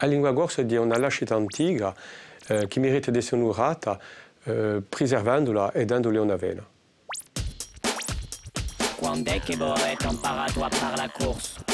[0.00, 1.92] La lingua corsa è una lascita antica
[2.46, 3.98] eh, che merita di essere onorata
[4.44, 6.64] eh, preservandola e dandole una vena.
[8.94, 9.30] Quando
[10.62, 11.64] a parlare corso?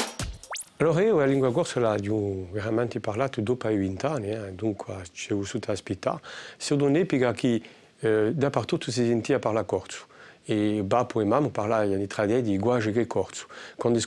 [0.77, 5.31] Allora io la lingua corsa l'ho veramente parlato dopo i 20 anni, eh, dunque ci
[5.31, 6.19] ho vissuto ospitare.
[6.57, 7.61] Sono un'epoca che
[7.99, 10.07] eh, dappertutto si sentiva parlare corso.
[10.47, 13.47] E bapo e mamma parlavano di tradè di guage che.
[13.75, 13.97] Quando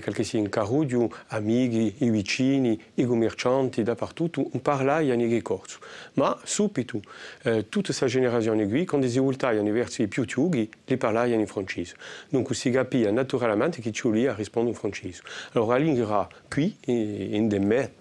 [0.00, 5.78] qualche in carudio, amici, i vicini, i commercianti, dappertutto, un parlavano di corso.
[6.14, 7.00] Ma subito,
[7.42, 11.46] eh, tutta questa generazione qui, quando si voltavano verso i più giughi, li parlavano in
[11.46, 11.96] francese.
[12.28, 12.70] Dunque si
[13.10, 15.22] naturalmente che ci rispondere in francese.
[15.52, 17.92] Allora la lingua qui, in de me,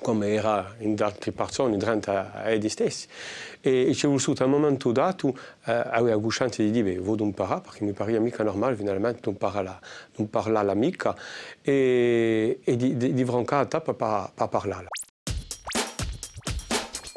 [0.00, 3.06] come era in altre persone durante edi stessi.
[3.60, 5.72] E ho vissuto a un momento dato eh,
[6.30, 7.24] chance di dire vado
[7.60, 9.78] perché mi pare mica normale finalmente non parlare
[10.28, 11.14] parlare mica
[11.60, 13.24] e, e di, di, di
[13.80, 13.94] per,
[14.34, 14.86] per parlare.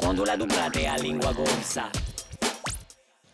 [0.03, 0.35] La
[0.97, 2.12] lingua?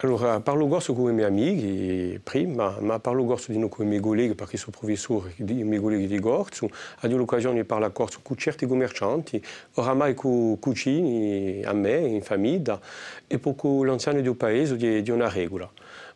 [0.01, 3.99] Allora, parlo corso con i miei amici prima, ma parlo corso di con i miei
[3.99, 6.69] colleghi perché sono professore, i miei colleghi di corso.
[7.01, 12.79] Ho l'occasione di parlare corso con certi commercianti, oramai con cucini, a me, in famiglia,
[13.27, 15.69] e poi con l'anziano paese di, di una regola.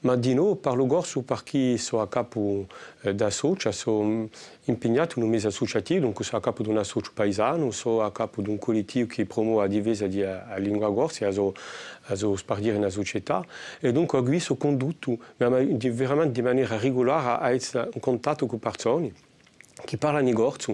[0.03, 2.67] Ma di nuovo parlo corso perché sono a capo
[3.03, 4.27] eh, da socia, sono
[4.65, 8.11] impegnato in un mese associativo, dunque sono a capo di un associo paesano, sono a
[8.11, 12.89] capo di un collettivo che promuove la difesa della lingua corsa, e a spardire nella
[12.89, 13.45] società.
[13.79, 15.89] E dunque qui sono condotto veramente
[16.31, 19.13] di maniera regolare a essere in contatto con persone
[19.85, 20.73] che parlano in corso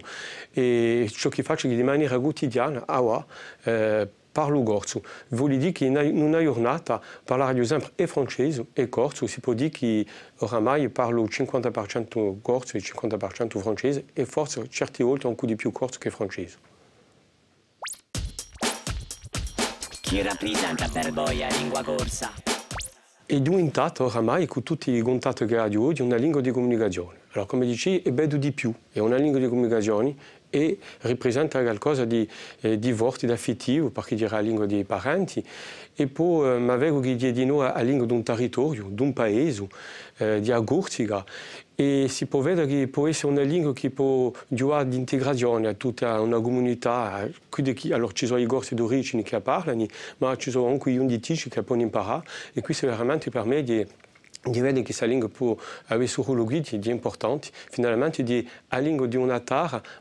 [0.51, 3.25] e ciò che faccio è che di maniera quotidiana, ah,
[3.63, 4.07] eh,
[4.39, 5.01] parlo corso.
[5.29, 9.69] Vuol dire che in una giornata parlare esempio e francese e corso, si può dire
[9.69, 10.05] che
[10.37, 15.99] oramai parlo 50% corso e 50% francese e forse certe volte anche di più corso
[15.99, 16.57] che francese.
[20.01, 22.31] Chi rappresenta per voi la lingua corsa?
[23.25, 27.18] È diventato oramai con tutti i contatti che ha di oggi una lingua di comunicazione.
[27.31, 30.15] Allora, come dici, è bello di più, è una lingua di comunicazione
[30.49, 32.27] e rappresenta qualcosa di,
[32.61, 35.45] eh, di forte, di affettivo, perché dirà la lingua dei parenti,
[35.93, 39.13] e poi eh, ma vedo che di noi la lingua di un territorio, di un
[39.13, 39.67] paese,
[40.17, 41.23] eh, di Agurziga,
[41.75, 46.19] e si può vedere che può essere una lingua che può aiutare integrazione a tutta
[46.19, 49.85] una comunità, chi, allora ci sono i corsi d'origine che parlano,
[50.17, 52.23] ma ci sono anche gli undici che possono imparare,
[52.53, 53.85] e questo veramente per me di
[54.41, 55.29] di vedere che questa lingua
[56.21, 56.45] un ruolo
[56.79, 59.17] di importante, finalmente di la lingua di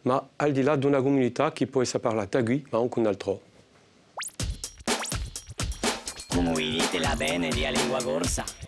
[0.03, 1.67] ma al di là di una comunità che
[1.99, 2.41] parlata
[2.71, 3.41] ma un altro.
[7.01, 8.68] La bene di lingua?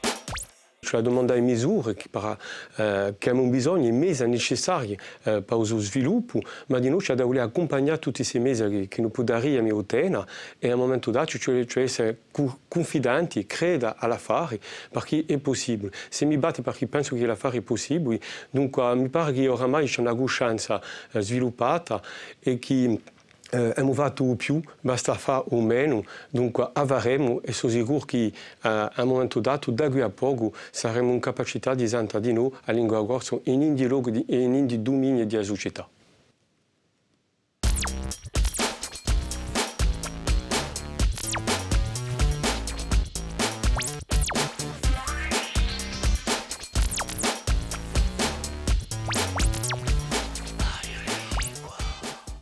[0.90, 2.36] Cioè domandare misure che, per,
[2.74, 7.24] eh, che hanno bisogno, mesi necessari eh, per il sviluppo, ma di noi ci da
[7.24, 10.26] voler accompagnare tutti questi mesi che non può dare a mia tena
[10.58, 12.22] e a un momento dato cioè, cioè essere
[12.66, 14.58] confidenti, credere all'affare
[14.90, 15.92] perché è possibile.
[16.08, 18.18] Se mi batte perché penso che l'affare è possibile,
[18.50, 22.02] dunque mi pare che oramai c'è una coscienza eh, sviluppata
[22.40, 23.00] e che
[23.50, 28.32] eh, abbiamo fatto più, basta fare o meno, dunque avremo e sono sicuro che eh,
[28.60, 32.50] a un momento dato, da qui a poco, saremo in capacità di sentire di noi
[32.64, 35.86] la lingua corsa in un dialogo e in un dominio della società.